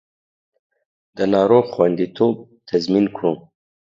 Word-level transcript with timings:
د 1.17 1.19
ناروغ 1.33 1.65
خوندیتوب 1.73 2.35
تضمین 2.69 3.05
کړو 3.15 3.33